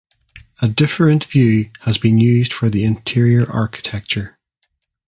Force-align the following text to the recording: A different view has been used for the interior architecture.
A 0.63 0.67
different 0.67 1.25
view 1.25 1.69
has 1.81 1.99
been 1.99 2.17
used 2.17 2.51
for 2.51 2.69
the 2.71 2.83
interior 2.85 3.47
architecture. 3.47 4.35